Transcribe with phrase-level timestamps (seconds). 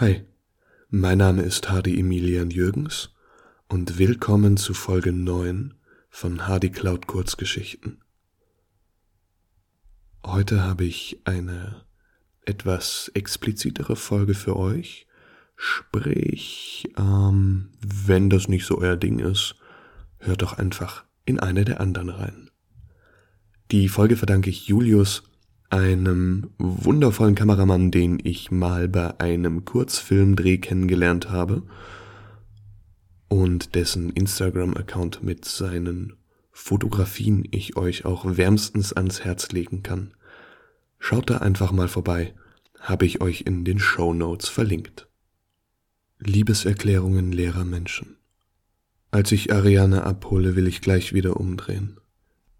[0.00, 0.22] Hi,
[0.88, 3.10] mein Name ist Hardy Emilian Jürgens
[3.68, 5.74] und willkommen zu Folge 9
[6.08, 8.00] von Hardy Cloud Kurzgeschichten.
[10.24, 11.84] Heute habe ich eine
[12.46, 15.06] etwas explizitere Folge für euch,
[15.54, 19.56] sprich, ähm, wenn das nicht so euer Ding ist,
[20.16, 22.50] hört doch einfach in eine der anderen rein.
[23.70, 25.29] Die Folge verdanke ich Julius
[25.70, 31.62] einem wundervollen Kameramann, den ich mal bei einem Kurzfilmdreh kennengelernt habe
[33.28, 36.14] und dessen Instagram-Account mit seinen
[36.50, 40.12] Fotografien ich euch auch wärmstens ans Herz legen kann.
[40.98, 42.34] Schaut da einfach mal vorbei,
[42.80, 45.08] habe ich euch in den Show Notes verlinkt.
[46.18, 48.16] Liebeserklärungen leerer Menschen.
[49.12, 51.98] Als ich Ariane abhole, will ich gleich wieder umdrehen.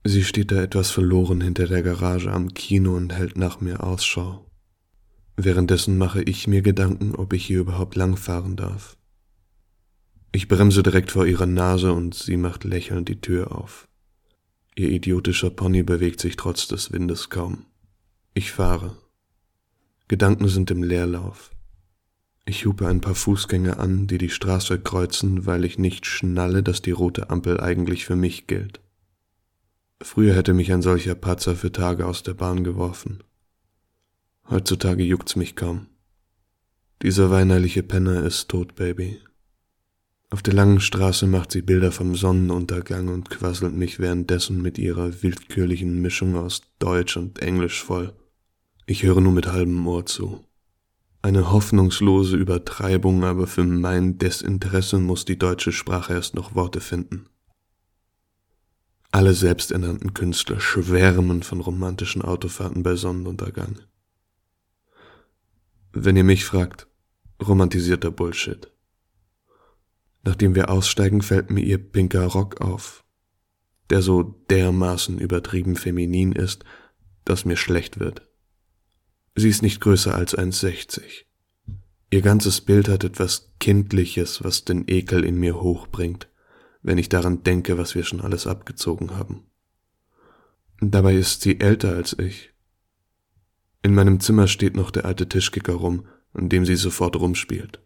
[0.04, 4.46] Sie steht da etwas verloren hinter der Garage am Kino und hält nach mir Ausschau.
[5.36, 8.96] Währenddessen mache ich mir Gedanken, ob ich hier überhaupt langfahren darf.
[10.32, 13.88] Ich bremse direkt vor ihrer Nase und sie macht lächelnd die Tür auf.
[14.74, 17.66] Ihr idiotischer Pony bewegt sich trotz des Windes kaum.
[18.32, 18.96] Ich fahre.
[20.09, 21.51] Gedanken sind im Leerlauf.
[22.46, 26.80] Ich hupe ein paar Fußgänger an, die die Straße kreuzen, weil ich nicht schnalle, dass
[26.80, 28.80] die rote Ampel eigentlich für mich gilt.
[30.02, 33.23] Früher hätte mich ein solcher Patzer für Tage aus der Bahn geworfen.
[34.48, 35.87] Heutzutage juckt's mich kaum.
[37.02, 39.20] Dieser weinerliche Penner ist tot, Baby.
[40.30, 45.23] Auf der langen Straße macht sie Bilder vom Sonnenuntergang und quasselt mich währenddessen mit ihrer
[45.23, 48.14] willkürlichen Mischung aus Deutsch und Englisch voll.
[48.87, 50.45] Ich höre nur mit halbem Ohr zu.
[51.23, 57.26] Eine hoffnungslose Übertreibung, aber für mein Desinteresse muss die deutsche Sprache erst noch Worte finden.
[59.13, 63.80] Alle selbsternannten Künstler schwärmen von romantischen Autofahrten bei Sonnenuntergang.
[65.93, 66.87] Wenn ihr mich fragt,
[67.43, 68.71] romantisierter Bullshit.
[70.22, 73.05] Nachdem wir aussteigen, fällt mir ihr pinker Rock auf,
[73.88, 76.65] der so dermaßen übertrieben feminin ist,
[77.25, 78.22] dass mir schlecht wird.
[79.34, 81.25] Sie ist nicht größer als 1,60.
[82.10, 86.29] Ihr ganzes Bild hat etwas Kindliches, was den Ekel in mir hochbringt
[86.82, 89.44] wenn ich daran denke, was wir schon alles abgezogen haben.
[90.80, 92.52] Dabei ist sie älter als ich.
[93.82, 97.80] In meinem Zimmer steht noch der alte Tischkicker rum, an dem sie sofort rumspielt.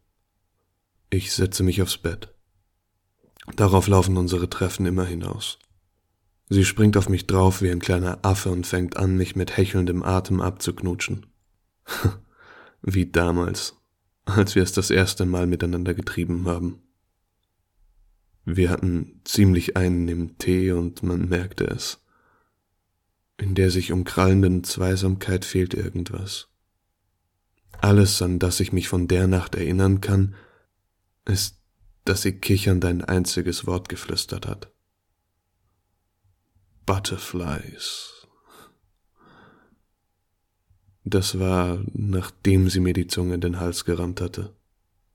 [1.11, 2.35] Ich setze mich aufs Bett.
[3.57, 5.59] Darauf laufen unsere Treffen immer hinaus.
[6.49, 10.03] Sie springt auf mich drauf wie ein kleiner Affe und fängt an, mich mit hechelndem
[10.03, 11.27] Atem abzuknutschen.
[12.83, 13.77] wie damals,
[14.25, 16.83] als wir es das erste Mal miteinander getrieben haben.
[18.45, 22.01] Wir hatten ziemlich einen im Tee und man merkte es.
[23.39, 26.49] In der sich umkrallenden Zweisamkeit fehlt irgendwas.
[27.81, 30.35] Alles, an das ich mich von der Nacht erinnern kann,
[31.25, 31.59] ist,
[32.05, 34.71] dass sie kichernd ein einziges Wort geflüstert hat.
[36.87, 38.27] Butterflies.
[41.05, 44.55] Das war, nachdem sie mir die Zunge in den Hals gerammt hatte.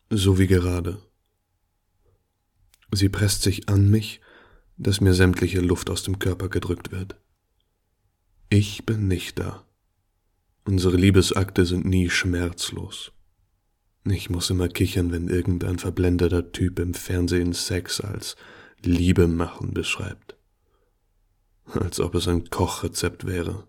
[0.09, 1.01] So wie gerade.
[2.91, 4.21] Sie presst sich an mich,
[4.77, 7.15] dass mir sämtliche Luft aus dem Körper gedrückt wird.
[8.49, 9.63] Ich bin nicht da.
[10.65, 13.11] Unsere Liebesakte sind nie schmerzlos.
[14.05, 18.35] Ich muss immer kichern, wenn irgendein verblendeter Typ im Fernsehen Sex als
[18.81, 20.35] Liebe machen beschreibt.
[21.65, 23.67] Als ob es ein Kochrezept wäre.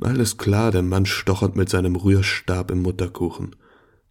[0.00, 3.56] Alles klar, der Mann stochert mit seinem Rührstab im Mutterkuchen.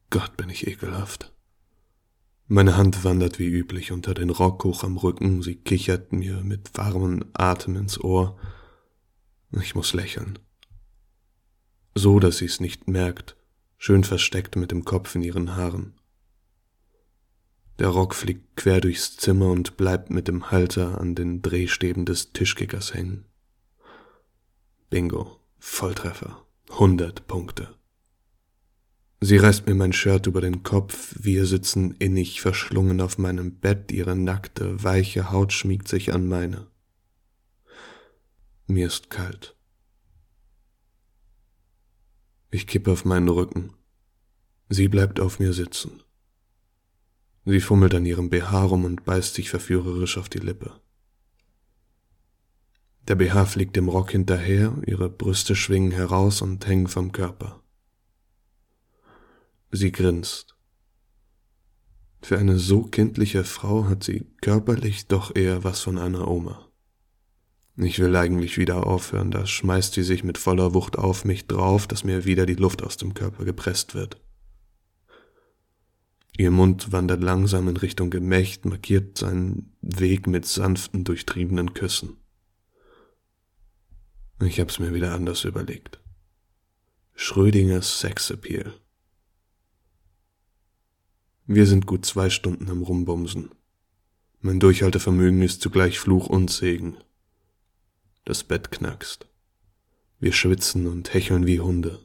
[0.09, 1.33] Gott bin ich ekelhaft.
[2.49, 6.77] Meine Hand wandert wie üblich unter den Rock hoch am Rücken, sie kichert mir mit
[6.77, 8.39] warmem Atem ins Ohr.
[9.51, 10.39] Ich muss lächeln.
[11.93, 13.35] So, dass sie's nicht merkt,
[13.77, 15.99] schön versteckt mit dem Kopf in ihren Haaren.
[17.79, 22.31] Der Rock fliegt quer durchs Zimmer und bleibt mit dem Halter an den Drehstäben des
[22.31, 23.25] Tischkickers hängen.
[24.89, 27.76] Bingo, Volltreffer, hundert Punkte.
[29.19, 33.91] Sie reißt mir mein Shirt über den Kopf, wir sitzen innig verschlungen auf meinem Bett,
[33.91, 36.68] ihre nackte, weiche Haut schmiegt sich an meine.
[38.68, 39.56] Mir ist kalt.
[42.51, 43.74] Ich kippe auf meinen Rücken.
[44.69, 46.03] Sie bleibt auf mir sitzen.
[47.45, 50.80] Sie fummelt an ihrem BH rum und beißt sich verführerisch auf die Lippe.
[53.07, 57.63] Der BH fliegt dem Rock hinterher, ihre Brüste schwingen heraus und hängen vom Körper.
[59.71, 60.55] Sie grinst.
[62.21, 66.67] Für eine so kindliche Frau hat sie körperlich doch eher was von einer Oma.
[67.75, 71.85] Ich will eigentlich wieder aufhören, da schmeißt sie sich mit voller Wucht auf mich drauf,
[71.85, 74.19] dass mir wieder die Luft aus dem Körper gepresst wird.
[76.37, 82.17] Ihr Mund wandert langsam in Richtung Gemächt, markiert seinen Weg mit sanften, durchtriebenen Küssen.
[84.41, 85.99] Ich hab's mir wieder anders überlegt.
[87.15, 88.73] Schrödingers Sexappeal.
[91.49, 93.51] Wir sind gut zwei Stunden am Rumbumsen.
[94.41, 96.97] Mein Durchhaltevermögen ist zugleich Fluch und Segen.
[98.25, 99.29] Das Bett knackst.
[100.19, 101.99] Wir schwitzen und hecheln wie Hunde.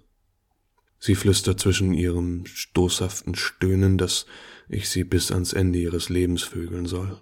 [1.01, 4.27] Sie flüstert zwischen ihrem stoßhaften Stöhnen, dass
[4.69, 7.21] ich sie bis ans Ende ihres Lebens vögeln soll.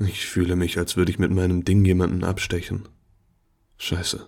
[0.00, 2.88] Ich fühle mich, als würde ich mit meinem Ding jemanden abstechen.
[3.76, 4.26] Scheiße.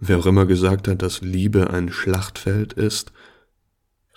[0.00, 3.12] Wer auch immer gesagt hat, dass Liebe ein Schlachtfeld ist,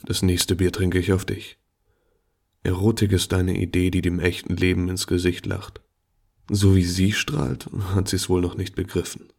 [0.04, 1.60] das nächste Bier trinke ich auf dich.
[2.68, 5.80] Erotik ist eine Idee, die dem echten Leben ins Gesicht lacht.
[6.50, 9.32] So wie sie strahlt, hat sie es wohl noch nicht begriffen.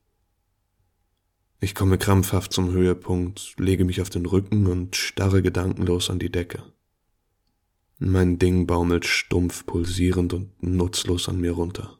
[1.60, 6.32] Ich komme krampfhaft zum Höhepunkt, lege mich auf den Rücken und starre gedankenlos an die
[6.32, 6.62] Decke.
[7.98, 11.98] Mein Ding baumelt stumpf, pulsierend und nutzlos an mir runter.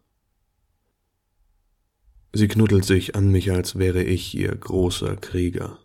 [2.33, 5.79] Sie knuddelt sich an mich, als wäre ich ihr großer Krieger.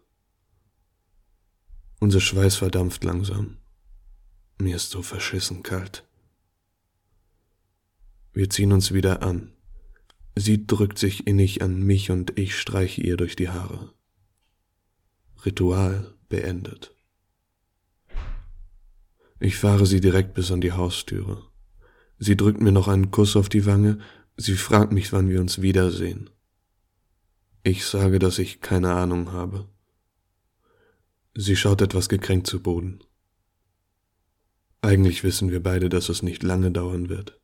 [1.99, 3.57] Unser Schweiß verdampft langsam.
[4.57, 6.07] Mir ist so verschissen kalt.
[8.33, 9.53] Wir ziehen uns wieder an.
[10.35, 13.93] Sie drückt sich innig an mich und ich streiche ihr durch die Haare.
[15.45, 16.95] Ritual beendet.
[19.39, 21.43] Ich fahre sie direkt bis an die Haustüre.
[22.17, 23.99] Sie drückt mir noch einen Kuss auf die Wange,
[24.37, 26.29] sie fragt mich, wann wir uns wiedersehen.
[27.63, 29.67] Ich sage, dass ich keine Ahnung habe.
[31.35, 33.03] Sie schaut etwas gekränkt zu Boden.
[34.83, 37.39] Eigentlich wissen wir beide, dass es nicht lange dauern wird.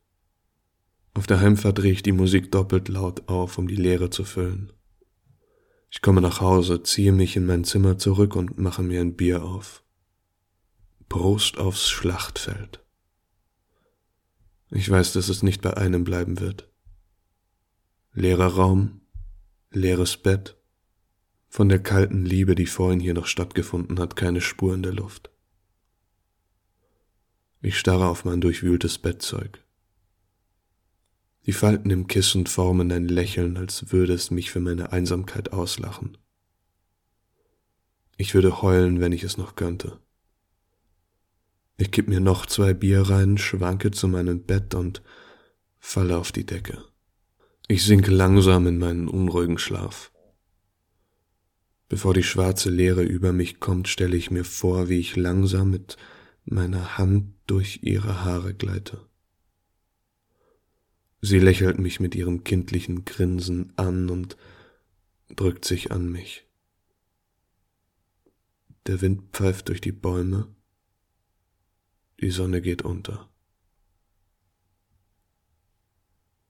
[1.14, 4.74] Auf der Heimfahrt drehe ich die Musik doppelt laut auf, um die Leere zu füllen.
[5.90, 9.42] Ich komme nach Hause, ziehe mich in mein Zimmer zurück und mache mir ein Bier
[9.42, 9.82] auf.
[11.08, 12.84] Prost aufs Schlachtfeld.
[14.70, 16.68] Ich weiß, dass es nicht bei einem bleiben wird.
[18.12, 19.00] Leerer Raum,
[19.70, 20.58] leeres Bett,
[21.48, 25.30] von der kalten Liebe, die vorhin hier noch stattgefunden hat, keine Spur in der Luft.
[27.62, 29.62] Ich starre auf mein durchwühltes Bettzeug.
[31.44, 36.16] Die Falten im Kissen formen ein Lächeln, als würde es mich für meine Einsamkeit auslachen.
[38.16, 39.98] Ich würde heulen, wenn ich es noch könnte.
[41.76, 45.02] Ich kipp mir noch zwei Bier rein, schwanke zu meinem Bett und
[45.78, 46.84] falle auf die Decke.
[47.68, 50.12] Ich sinke langsam in meinen unruhigen Schlaf.
[51.88, 55.96] Bevor die schwarze Leere über mich kommt, stelle ich mir vor, wie ich langsam mit
[56.44, 59.04] meiner Hand durch ihre Haare gleite.
[61.20, 64.36] Sie lächelt mich mit ihrem kindlichen Grinsen an und
[65.34, 66.46] drückt sich an mich.
[68.86, 70.46] Der Wind pfeift durch die Bäume,
[72.20, 73.29] die Sonne geht unter.